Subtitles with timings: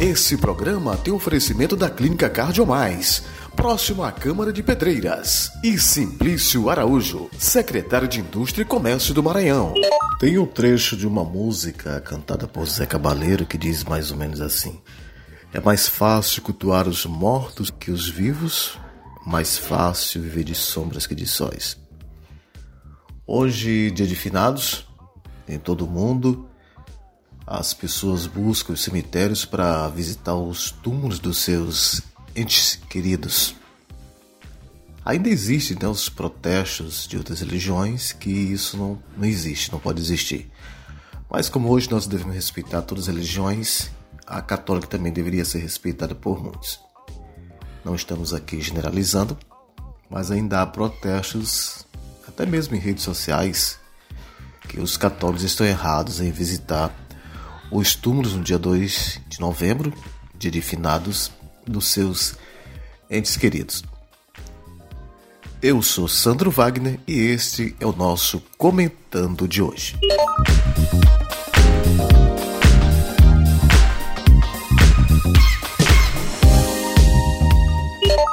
[0.00, 3.24] Esse programa tem oferecimento da Clínica Cardiomais,
[3.56, 9.74] próximo à Câmara de Pedreiras, e Simplício Araújo, secretário de Indústria e Comércio do Maranhão.
[10.20, 14.40] Tem um trecho de uma música cantada por Zé Cabaleiro que diz mais ou menos
[14.40, 14.80] assim:
[15.52, 18.78] É mais fácil cultuar os mortos que os vivos,
[19.26, 21.76] mais fácil viver de sombras que de sóis.
[23.26, 24.86] Hoje, dia de finados,
[25.48, 26.47] em todo o mundo,
[27.50, 32.02] as pessoas buscam os cemitérios para visitar os túmulos dos seus
[32.36, 33.54] entes queridos.
[35.02, 39.98] Ainda existem né, os protestos de outras religiões que isso não, não existe, não pode
[39.98, 40.50] existir.
[41.30, 43.90] Mas como hoje nós devemos respeitar todas as religiões,
[44.26, 46.78] a católica também deveria ser respeitada por muitos.
[47.82, 49.38] Não estamos aqui generalizando,
[50.10, 51.86] mas ainda há protestos,
[52.26, 53.78] até mesmo em redes sociais,
[54.68, 56.94] que os católicos estão errados em visitar
[57.70, 59.92] os túmulos no dia 2 de novembro,
[60.38, 61.30] dia de finados,
[61.66, 62.36] dos seus
[63.10, 63.84] entes queridos.
[65.60, 69.96] Eu sou Sandro Wagner e este é o nosso Comentando de hoje.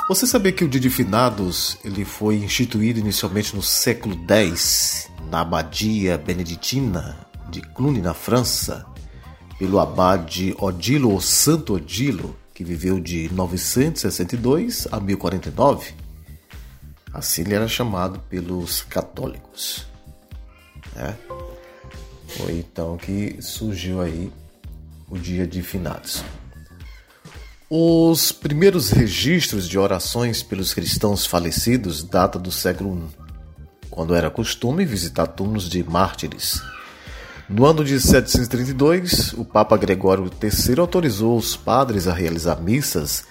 [0.07, 5.41] Você sabia que o Dia de Finados ele foi instituído inicialmente no século X na
[5.41, 7.17] abadia beneditina
[7.49, 8.85] de Cluny, na França,
[9.57, 15.93] pelo abade Odilo ou Santo Odilo, que viveu de 962 a 1049.
[17.13, 19.85] Assim ele era chamado pelos católicos.
[20.95, 21.15] Né?
[22.27, 24.31] Foi então que surgiu aí
[25.09, 26.23] o dia de finados.
[27.69, 33.25] Os primeiros registros de orações pelos cristãos falecidos datam do século I,
[33.89, 36.61] quando era costume visitar túmulos de mártires
[37.47, 43.25] no ano de 732, o Papa Gregório III autorizou os padres a realizar missas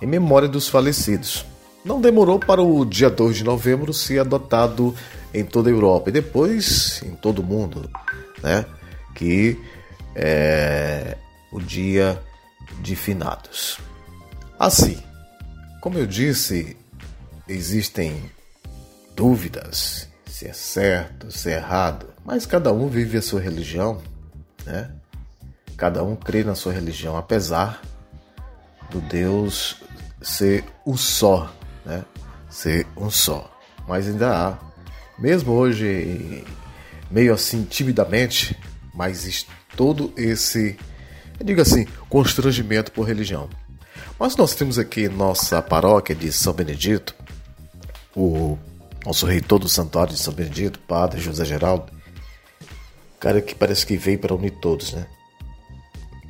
[0.00, 1.44] em memória dos falecidos.
[1.84, 4.94] Não demorou para o dia 2 de novembro ser adotado
[5.32, 7.88] em toda a Europa e depois em todo o mundo,
[8.42, 8.64] né?
[9.14, 9.58] Que
[10.14, 11.16] é
[11.52, 12.20] o dia
[12.80, 13.78] de finados.
[14.58, 14.98] Assim,
[15.80, 16.76] como eu disse,
[17.48, 18.30] existem
[19.16, 24.00] dúvidas se é certo, se é errado, mas cada um vive a sua religião,
[24.64, 24.90] né?
[25.76, 27.82] Cada um crê na sua religião, apesar
[28.90, 29.82] do Deus
[30.22, 31.54] ser o só,
[31.84, 32.02] né?
[32.48, 33.54] Ser um só.
[33.86, 34.58] Mas ainda há,
[35.18, 36.42] mesmo hoje,
[37.10, 38.58] meio assim timidamente,
[38.94, 40.78] mas todo esse,
[41.38, 43.50] eu digo assim, constrangimento por religião.
[44.18, 47.14] Mas nós temos aqui nossa paróquia de São Benedito,
[48.16, 48.56] o
[49.04, 51.92] nosso reitor do Santuário de São Benedito, Padre José Geraldo,
[53.18, 55.06] cara que parece que veio para unir todos, né?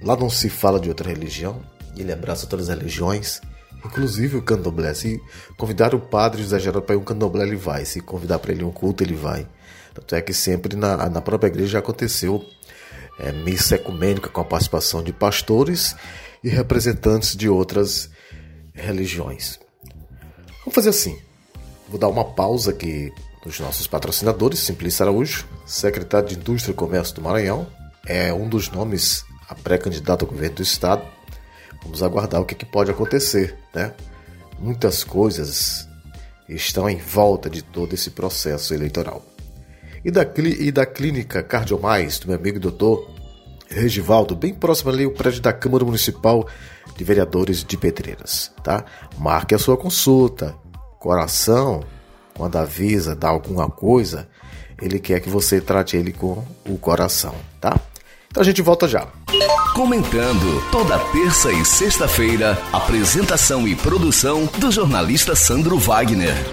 [0.03, 1.63] Lá não se fala de outra religião,
[1.97, 3.41] ele abraça todas as religiões,
[3.85, 4.93] inclusive o candomblé.
[4.95, 5.21] Se
[5.57, 7.85] convidar o padre José Geraldo para ir um candomblé, ele vai.
[7.85, 9.47] Se convidar para ele um culto, ele vai.
[9.95, 12.45] Tanto é que sempre na, na própria igreja já aconteceu
[13.19, 15.95] é, missa ecumênica com a participação de pastores
[16.43, 18.11] e representantes de outras
[18.73, 19.61] religiões.
[20.61, 21.19] Vamos fazer assim.
[21.93, 23.13] Vou dar uma pausa aqui
[23.45, 27.67] dos nossos patrocinadores, Simplício Araújo, secretário de Indústria e Comércio do Maranhão,
[28.07, 31.03] é um dos nomes a pré-candidato ao governo do estado.
[31.83, 33.93] Vamos aguardar o que, que pode acontecer, né?
[34.59, 35.87] Muitas coisas
[36.49, 39.23] estão em volta de todo esse processo eleitoral.
[40.03, 43.07] E da, e da clínica Cardiomais, do meu amigo doutor
[43.69, 46.49] Regivaldo, bem próximo ali o prédio da Câmara Municipal
[46.97, 48.83] de Vereadores de Pedreiras, tá?
[49.19, 50.62] Marque a sua consulta.
[51.03, 51.83] Coração,
[52.33, 54.29] quando avisa, dá alguma coisa,
[54.81, 57.77] ele quer que você trate ele com o coração, tá?
[58.29, 59.09] Então a gente volta já.
[59.75, 66.53] Comentando toda terça e sexta-feira, apresentação e produção do jornalista Sandro Wagner.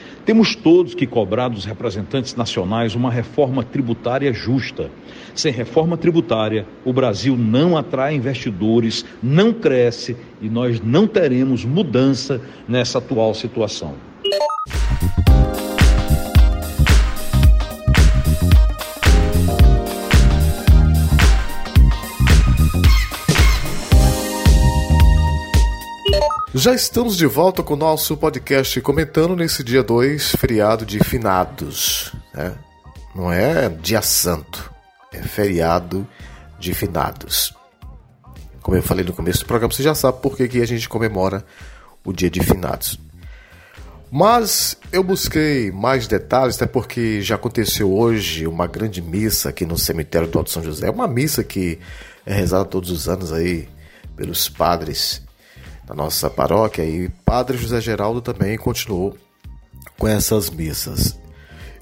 [0.25, 4.91] Temos todos que cobrar dos representantes nacionais uma reforma tributária justa.
[5.33, 12.39] Sem reforma tributária, o Brasil não atrai investidores, não cresce e nós não teremos mudança
[12.67, 13.95] nessa atual situação.
[26.53, 32.11] Já estamos de volta com o nosso podcast comentando nesse dia 2, feriado de finados.
[32.33, 32.53] Né?
[33.15, 34.69] Não é dia santo,
[35.13, 36.05] é feriado
[36.59, 37.53] de finados.
[38.61, 40.89] Como eu falei no começo do programa, você já sabe por que, que a gente
[40.89, 41.45] comemora
[42.03, 42.99] o dia de finados.
[44.11, 49.77] Mas eu busquei mais detalhes, até porque já aconteceu hoje uma grande missa aqui no
[49.77, 50.89] cemitério do Alto São José.
[50.89, 51.79] Uma missa que
[52.25, 53.69] é rezada todos os anos aí
[54.17, 55.21] pelos padres
[55.91, 59.17] da nossa paróquia e Padre José Geraldo também continuou
[59.97, 61.19] com essas missas.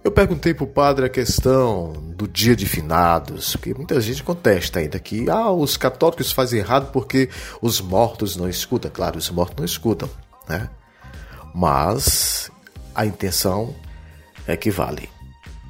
[0.04, 4.80] Eu perguntei para o padre a questão do dia de finados, porque muita gente contesta
[4.80, 7.30] ainda que ah, os católicos fazem errado porque
[7.62, 8.90] os mortos não escutam.
[8.90, 10.10] Claro, os mortos não escutam,
[10.48, 10.70] né?
[11.54, 12.50] Mas
[12.96, 13.76] a intenção
[14.48, 15.08] é que vale.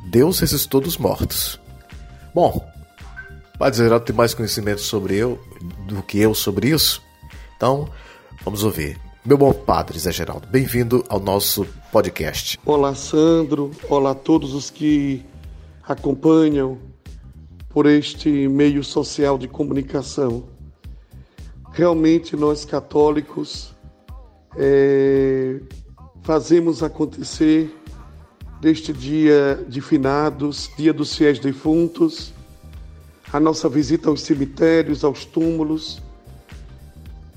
[0.06, 1.60] Deus ressuscitou dos mortos.
[2.34, 2.66] Bom,
[3.58, 5.44] Padre Geraldo tem mais conhecimento sobre eu
[5.86, 7.02] do que eu sobre isso.
[7.58, 7.90] Então,
[8.44, 8.98] Vamos ouvir.
[9.26, 12.58] Meu bom padre Zé Geraldo, bem-vindo ao nosso podcast.
[12.66, 13.72] Olá, Sandro.
[13.90, 15.26] Olá a todos os que
[15.84, 16.78] acompanham
[17.68, 20.46] por este meio social de comunicação.
[21.74, 23.76] Realmente, nós católicos
[24.58, 25.60] é,
[26.24, 27.76] fazemos acontecer
[28.62, 32.34] deste dia de finados, dia dos fiéis defuntos,
[33.32, 36.02] a nossa visita aos cemitérios, aos túmulos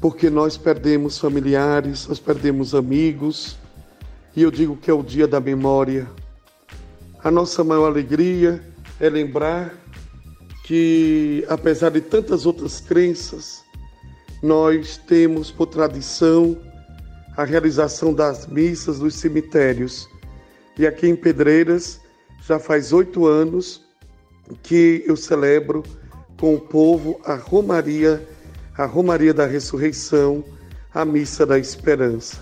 [0.02, 3.56] porque nós perdemos familiares, nós perdemos amigos,
[4.34, 6.10] e eu digo que é o dia da memória.
[7.22, 8.60] A nossa maior alegria
[8.99, 9.72] é lembrar
[10.64, 13.62] que, apesar de tantas outras crenças,
[14.43, 16.58] nós temos por tradição
[17.37, 20.08] a realização das missas dos cemitérios.
[20.76, 22.00] E aqui em Pedreiras
[22.44, 23.81] já faz oito anos
[24.64, 25.84] que eu celebro
[26.40, 28.31] com o povo a Romaria
[28.76, 30.44] a Romaria da Ressurreição,
[30.92, 32.40] a Missa da Esperança.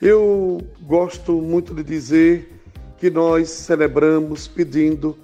[0.00, 2.62] Eu gosto muito de dizer
[2.98, 5.16] que nós celebramos pedindo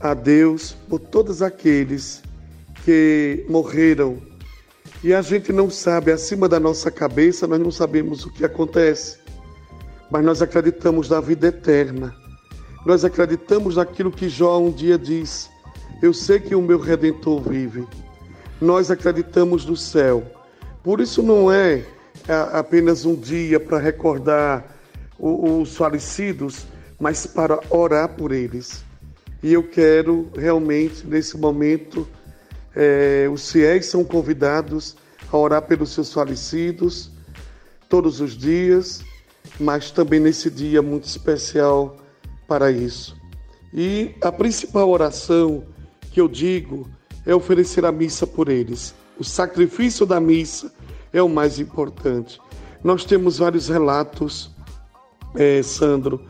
[0.00, 2.22] a Deus por todos aqueles
[2.84, 4.18] que morreram
[5.04, 9.18] e a gente não sabe, acima da nossa cabeça, nós não sabemos o que acontece,
[10.10, 12.14] mas nós acreditamos na vida eterna.
[12.86, 15.50] Nós acreditamos naquilo que Jó um dia disse:
[16.02, 17.86] Eu sei que o meu redentor vive
[18.64, 20.24] nós acreditamos no céu.
[20.82, 21.84] Por isso não é
[22.52, 24.76] apenas um dia para recordar
[25.18, 26.66] os falecidos,
[26.98, 28.82] mas para orar por eles.
[29.42, 32.08] E eu quero realmente, nesse momento,
[32.74, 34.96] é, os fiéis são convidados
[35.30, 37.10] a orar pelos seus falecidos
[37.88, 39.04] todos os dias,
[39.60, 41.98] mas também nesse dia muito especial
[42.48, 43.16] para isso.
[43.72, 45.64] E a principal oração
[46.10, 46.88] que eu digo
[47.26, 48.94] é oferecer a missa por eles.
[49.18, 50.72] O sacrifício da missa
[51.12, 52.40] é o mais importante.
[52.82, 54.50] Nós temos vários relatos,
[55.34, 56.20] é, Sandro,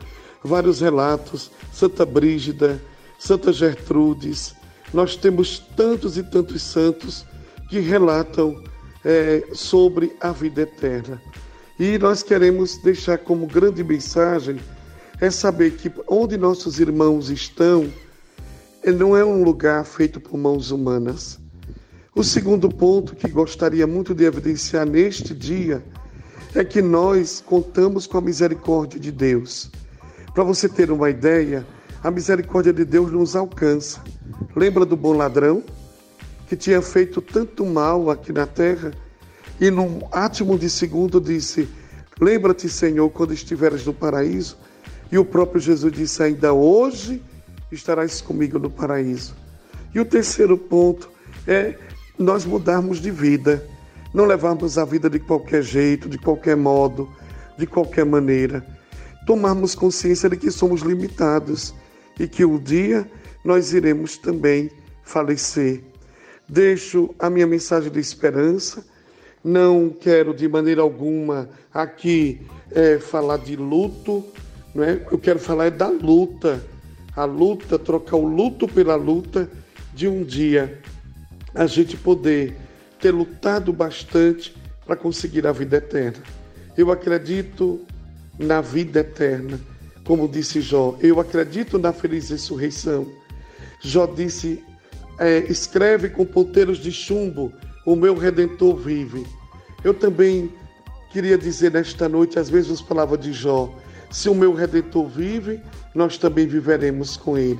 [0.43, 2.81] vários relatos, Santa Brígida,
[3.19, 4.55] Santa Gertrudes,
[4.93, 7.25] nós temos tantos e tantos santos
[7.69, 8.63] que relatam
[9.03, 11.21] é, sobre a vida eterna.
[11.77, 14.59] E nós queremos deixar como grande mensagem
[15.19, 17.91] é saber que onde nossos irmãos estão,
[18.85, 21.39] ele não é um lugar feito por mãos humanas.
[22.13, 25.83] O segundo ponto que gostaria muito de evidenciar neste dia
[26.53, 29.71] é que nós contamos com a misericórdia de Deus.
[30.35, 31.65] Para você ter uma ideia,
[32.03, 34.03] a misericórdia de Deus nos alcança.
[34.55, 35.63] Lembra do bom ladrão
[36.47, 38.91] que tinha feito tanto mal aqui na terra
[39.59, 41.67] e num átimo de segundo disse:
[42.21, 44.55] Lembra-te, Senhor, quando estiveres no paraíso.
[45.11, 47.19] E o próprio Jesus disse: Ainda hoje
[47.71, 49.35] estarás comigo no paraíso.
[49.93, 51.09] E o terceiro ponto
[51.47, 51.75] é
[52.17, 53.65] nós mudarmos de vida,
[54.13, 57.09] não levarmos a vida de qualquer jeito, de qualquer modo,
[57.57, 58.65] de qualquer maneira.
[59.25, 61.73] tomarmos consciência de que somos limitados
[62.19, 63.09] e que um dia
[63.43, 64.69] nós iremos também
[65.03, 65.83] falecer.
[66.47, 68.85] Deixo a minha mensagem de esperança.
[69.43, 72.41] Não quero de maneira alguma aqui
[72.71, 74.23] é, falar de luto,
[74.73, 75.01] não é?
[75.11, 76.63] Eu quero falar é da luta,
[77.15, 79.49] a luta, trocar o luto pela luta
[79.93, 80.81] de um dia
[81.55, 82.55] a gente poder
[82.99, 84.53] ter lutado bastante
[84.85, 86.21] para conseguir a vida eterna.
[86.77, 87.79] Eu acredito
[88.37, 89.57] na vida eterna,
[90.03, 90.97] como disse Jó.
[90.99, 93.07] Eu acredito na feliz ressurreição.
[93.81, 94.61] Jó disse:
[95.17, 97.53] é, escreve com ponteiros de chumbo,
[97.85, 99.25] o meu redentor vive.
[99.83, 100.51] Eu também
[101.11, 103.73] queria dizer nesta noite as mesmas palavras de Jó:
[104.15, 105.59] se o meu redentor vive,
[105.93, 107.59] nós também viveremos com ele.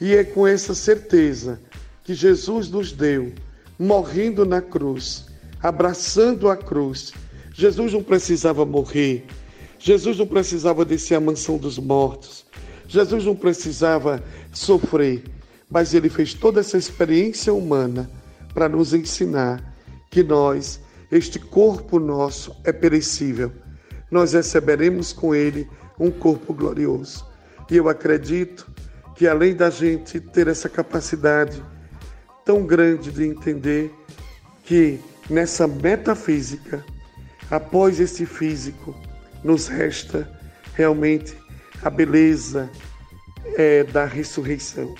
[0.00, 1.60] E é com essa certeza
[2.02, 3.34] que Jesus nos deu,
[3.78, 5.26] morrendo na cruz,
[5.62, 7.12] abraçando a cruz.
[7.52, 9.26] Jesus não precisava morrer,
[9.78, 12.46] Jesus não precisava descer à mansão dos mortos,
[12.88, 14.24] Jesus não precisava
[14.54, 15.22] sofrer,
[15.70, 18.10] mas ele fez toda essa experiência humana
[18.54, 19.76] para nos ensinar
[20.10, 20.80] que nós,
[21.12, 23.52] este corpo nosso é perecível,
[24.14, 25.68] nós receberemos com ele
[25.98, 27.26] um corpo glorioso.
[27.68, 28.72] E eu acredito
[29.16, 31.60] que além da gente ter essa capacidade
[32.44, 33.92] tão grande de entender
[34.62, 36.84] que nessa metafísica,
[37.50, 38.94] após esse físico,
[39.42, 40.30] nos resta
[40.74, 41.36] realmente
[41.82, 42.70] a beleza
[43.56, 44.94] é, da ressurreição.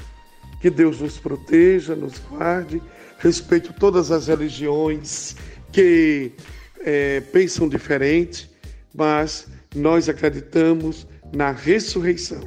[0.60, 2.82] Que Deus nos proteja, nos guarde,
[3.18, 5.36] respeito todas as religiões
[5.70, 6.32] que
[6.80, 8.52] é, pensam diferente,
[8.94, 12.42] mas nós acreditamos na ressurreição,